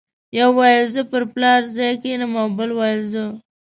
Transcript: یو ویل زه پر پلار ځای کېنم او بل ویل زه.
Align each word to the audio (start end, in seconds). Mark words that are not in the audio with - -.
یو 0.37 0.49
ویل 0.57 0.85
زه 0.95 1.01
پر 1.11 1.23
پلار 1.33 1.61
ځای 1.75 1.93
کېنم 2.03 2.31
او 2.41 2.47
بل 2.57 2.69
ویل 2.79 3.01
زه. 3.11 3.23